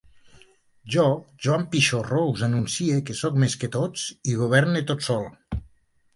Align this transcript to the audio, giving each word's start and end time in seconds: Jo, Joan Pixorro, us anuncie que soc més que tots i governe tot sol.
Jo, 0.95 1.03
Joan 1.45 1.65
Pixorro, 1.75 2.23
us 2.31 2.45
anuncie 2.47 2.97
que 3.11 3.17
soc 3.21 3.39
més 3.45 3.59
que 3.65 3.71
tots 3.77 4.09
i 4.33 4.41
governe 4.43 4.85
tot 4.95 5.07
sol. 5.11 5.31